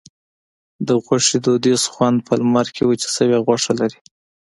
[0.87, 3.99] د غوښې دودیز خوند په لمر کې وچه شوې غوښه لري.